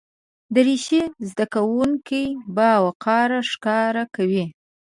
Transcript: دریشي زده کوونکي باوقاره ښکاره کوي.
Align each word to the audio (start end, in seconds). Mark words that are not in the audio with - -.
دریشي 0.55 1.01
زده 1.29 1.45
کوونکي 1.53 2.23
باوقاره 2.55 3.39
ښکاره 3.51 4.03
کوي. 4.15 4.45